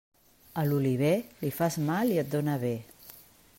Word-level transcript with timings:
A 0.61 0.63
l'oliver, 0.69 1.11
li 1.43 1.53
fas 1.59 1.77
mal 1.91 2.17
i 2.17 2.19
et 2.25 2.35
dóna 2.37 2.59
bé. 2.67 2.75